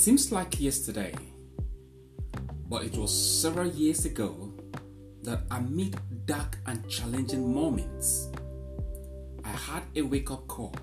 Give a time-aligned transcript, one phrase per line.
[0.00, 1.14] It seems like yesterday,
[2.70, 4.50] but it was several years ago
[5.24, 8.30] that amid dark and challenging moments,
[9.44, 10.74] I had a wake up call.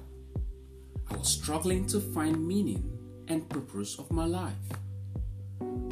[1.09, 2.95] I was struggling to find meaning
[3.27, 4.53] and purpose of my life.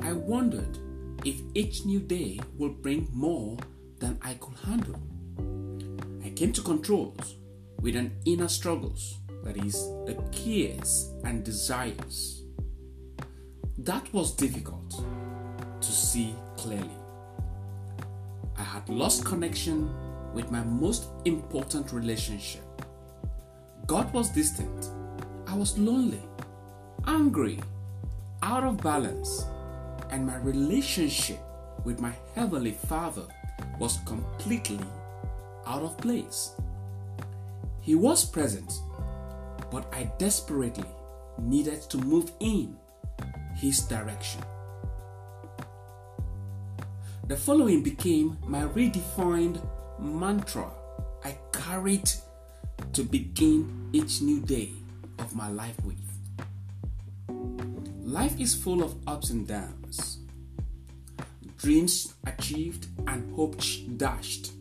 [0.03, 0.77] I wondered
[1.25, 3.57] if each new day will bring more
[3.97, 5.01] than I could handle.
[6.23, 7.37] I came to controls
[7.81, 9.73] with an inner struggles, that is,
[10.05, 12.44] the cares and desires.
[13.79, 15.03] That was difficult
[15.81, 16.97] to see clearly.
[18.57, 19.93] I had lost connection
[20.33, 22.63] with my most important relationship.
[23.85, 24.91] God was distant.
[25.45, 26.21] I was lonely,
[27.05, 27.59] angry,
[28.41, 29.43] out of balance,
[30.09, 31.39] and my relationship
[31.83, 33.27] with my Heavenly Father
[33.77, 34.79] was completely
[35.67, 36.53] out of place.
[37.81, 38.71] He was present,
[39.69, 40.87] but I desperately
[41.37, 42.77] needed to move in
[43.55, 44.41] His direction.
[47.27, 49.59] The following became my redefined
[49.99, 50.69] mantra
[51.23, 52.09] I carried
[52.93, 54.69] to begin each new day
[55.17, 55.97] of my life with.
[58.03, 60.19] Life is full of ups and downs,
[61.57, 64.51] dreams achieved and hopes dashed.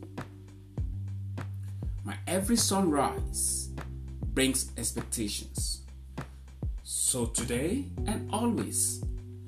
[2.03, 3.69] My every sunrise
[4.33, 5.84] brings expectations.
[6.87, 9.03] So today and always,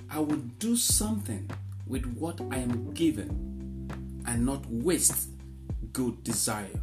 [0.09, 1.51] I will do something
[1.87, 5.29] with what I am given and not waste
[5.93, 6.81] good desire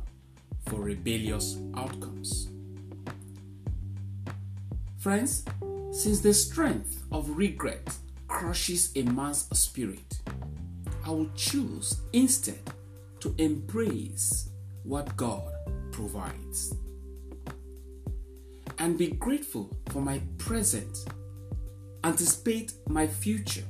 [0.68, 2.50] for rebellious outcomes.
[5.00, 5.44] Friends,
[5.92, 10.20] since the strength of regret crushes a man's spirit,
[11.04, 12.62] I will choose instead
[13.22, 14.50] to embrace
[14.84, 15.52] what God
[15.92, 16.76] provides
[18.84, 21.06] and be grateful for my present,
[22.04, 23.64] anticipate my future,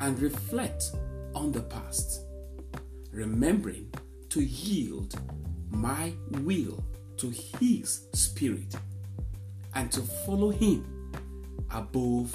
[0.00, 0.90] and reflect
[1.36, 2.22] on the past,
[3.12, 3.88] remembering
[4.28, 5.14] to yield
[5.70, 6.84] my will
[7.16, 7.30] to
[7.60, 8.74] His Spirit
[9.76, 11.12] and to follow Him
[11.72, 12.34] above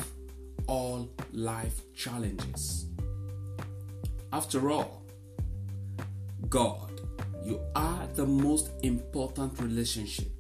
[0.68, 2.85] all life challenges.
[4.31, 5.03] After all,
[6.47, 7.01] God,
[7.44, 10.31] you are the most important relationship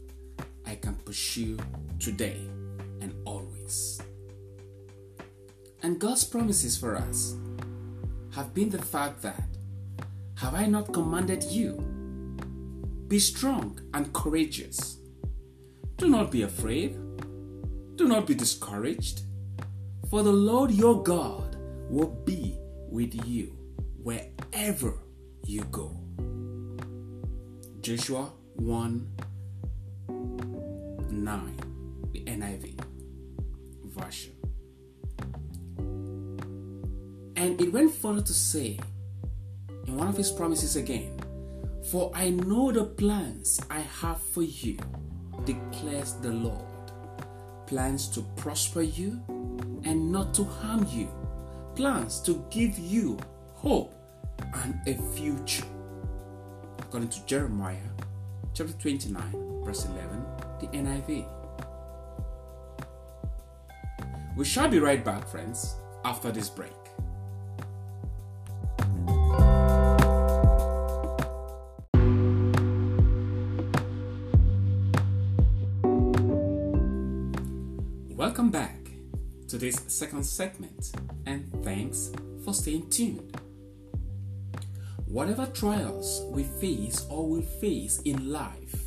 [0.65, 1.57] I can pursue
[1.99, 2.39] today
[3.01, 4.01] and always.
[5.83, 7.35] And God's promises for us
[8.33, 9.43] have been the fact that,
[10.37, 11.77] have I not commanded you?
[13.07, 14.97] Be strong and courageous.
[15.97, 16.97] Do not be afraid.
[17.95, 19.21] Do not be discouraged.
[20.09, 21.55] For the Lord your God
[21.89, 22.57] will be
[22.89, 23.55] with you
[24.01, 24.93] wherever
[25.45, 25.95] you go.
[27.81, 29.07] Joshua 1
[31.25, 32.79] 9, the NIV
[33.85, 34.31] version.
[37.35, 38.79] And it went further to say,
[39.87, 41.19] in one of his promises again,
[41.89, 44.77] For I know the plans I have for you,
[45.45, 46.61] declares the Lord
[47.67, 49.19] plans to prosper you
[49.83, 51.09] and not to harm you,
[51.75, 53.17] plans to give you
[53.53, 53.93] hope
[54.63, 55.65] and a future.
[56.79, 57.89] According to Jeremiah
[58.53, 60.24] chapter 29, verse 11,
[60.59, 61.25] the NIV.
[64.35, 66.71] We shall be right back, friends, after this break.
[78.15, 78.75] Welcome back
[79.47, 80.91] to this second segment,
[81.25, 82.11] and thanks
[82.43, 83.39] for staying tuned.
[85.05, 88.84] Whatever trials we face or will face in life,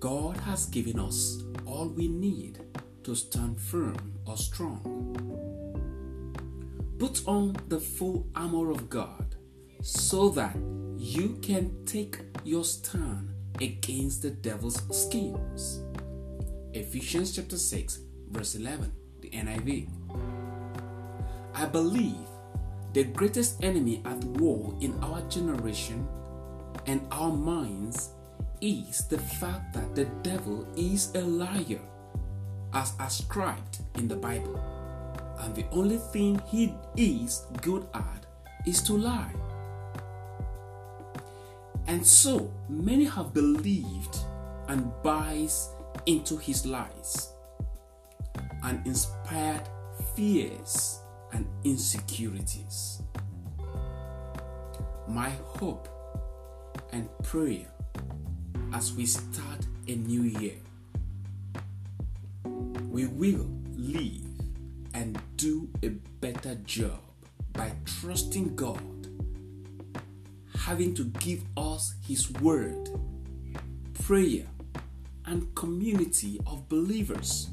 [0.00, 2.60] God has given us all we need
[3.04, 3.96] to stand firm
[4.26, 4.82] or strong.
[6.98, 9.36] Put on the full armor of God
[9.80, 10.56] so that
[10.98, 13.30] you can take your stand
[13.60, 15.80] against the devil's schemes.
[16.74, 18.00] Ephesians chapter 6,
[18.30, 19.88] verse 11, the NIV.
[21.54, 22.28] I believe
[22.92, 26.06] the greatest enemy at war in our generation
[26.86, 28.10] and our minds
[28.60, 31.80] is the fact that the devil is a liar,
[32.72, 34.60] as ascribed in the Bible,
[35.40, 38.26] and the only thing he is good at
[38.66, 39.34] is to lie.
[41.86, 44.18] And so many have believed
[44.68, 45.70] and buys
[46.06, 47.32] into his lies
[48.64, 49.62] and inspired
[50.14, 51.00] fears
[51.32, 53.02] and insecurities.
[55.08, 55.88] My hope
[56.92, 57.66] and prayer
[58.76, 60.56] as we start a new year,
[62.90, 64.26] we will live
[64.92, 65.88] and do a
[66.20, 67.00] better job
[67.54, 69.08] by trusting God,
[70.58, 72.90] having to give us His Word,
[74.04, 74.44] prayer,
[75.24, 77.48] and community of believers,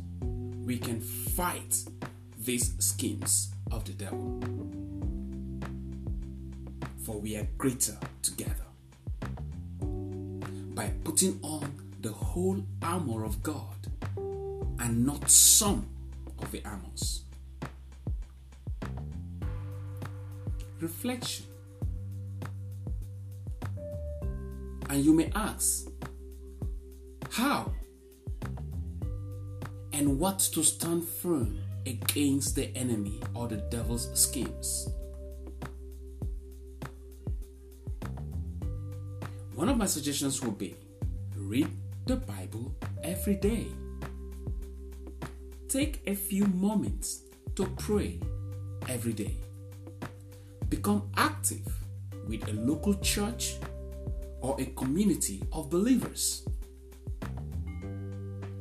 [0.66, 1.86] we can fight
[2.38, 4.42] these schemes of the devil.
[7.06, 8.63] For we are greater together.
[10.74, 13.76] By putting on the whole armor of God
[14.80, 15.88] and not some
[16.40, 17.24] of the armors.
[20.80, 21.46] Reflection.
[24.90, 25.88] And you may ask,
[27.32, 27.72] how
[29.92, 34.90] and what to stand firm against the enemy or the devil's schemes.
[39.56, 40.76] One of my suggestions would be
[41.38, 41.70] read
[42.08, 43.68] the Bible every day.
[45.68, 47.22] Take a few moments
[47.56, 48.20] to pray
[48.90, 49.36] every day.
[50.70, 51.68] Become active
[52.28, 53.58] with a local church
[54.42, 56.48] or a community of believers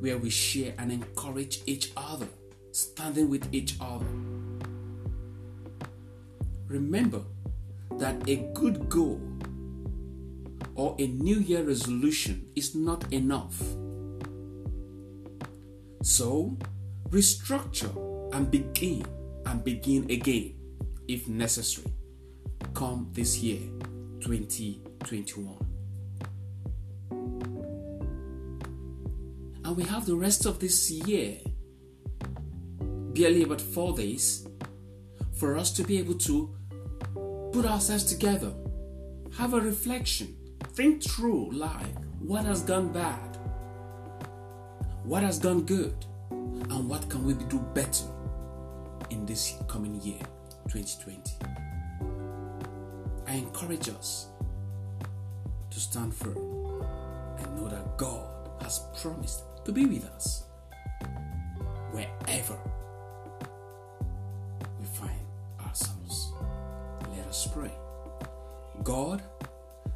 [0.00, 2.28] where we share and encourage each other,
[2.72, 4.06] standing with each other.
[6.68, 7.22] Remember
[7.98, 9.20] that a good goal
[10.74, 13.60] or a New Year resolution is not enough.
[16.02, 16.56] So,
[17.10, 17.94] restructure
[18.34, 19.04] and begin
[19.46, 20.54] and begin again
[21.08, 21.92] if necessary.
[22.74, 23.60] Come this year,
[24.20, 25.56] 2021.
[29.64, 31.38] And we have the rest of this year,
[33.14, 34.46] barely about four days,
[35.34, 36.54] for us to be able to
[37.52, 38.52] put ourselves together,
[39.36, 40.36] have a reflection,
[40.74, 43.36] think through life what has gone bad,
[45.04, 45.94] what has gone good,
[46.30, 48.06] and what can we do better
[49.10, 50.20] in this coming year,
[50.70, 51.30] 2020.
[53.26, 54.28] I encourage us
[55.70, 56.36] to stand firm
[57.38, 58.26] and know that God
[58.62, 60.44] has promised to be with us
[61.90, 62.58] wherever
[64.80, 65.26] we find
[65.66, 66.32] ourselves.
[67.14, 67.72] Let us pray.
[68.82, 69.22] God,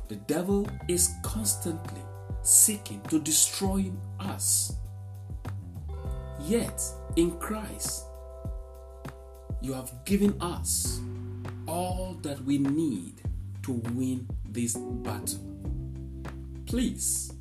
[0.09, 2.03] the devil is constantly
[2.43, 4.77] seeking to destroy us.
[6.41, 6.81] Yet,
[7.17, 8.05] in Christ,
[9.61, 11.01] you have given us
[11.67, 13.21] all that we need
[13.65, 15.41] to win this battle.
[16.67, 17.33] Please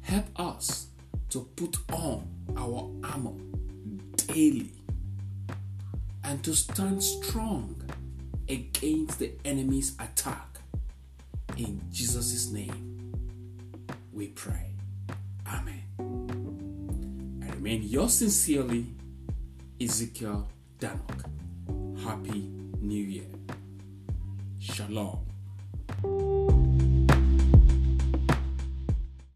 [0.00, 0.88] help us
[1.28, 3.38] to put on our armor
[4.16, 4.72] daily
[6.24, 7.80] and to stand strong
[8.48, 10.49] against the enemy's attack.
[11.56, 13.12] In Jesus' name,
[14.12, 14.74] we pray.
[15.46, 15.82] Amen.
[17.42, 18.86] I remain yours sincerely,
[19.80, 20.48] Ezekiel
[20.78, 21.24] Danok.
[22.02, 22.48] Happy
[22.80, 23.26] New Year.
[24.58, 25.29] Shalom.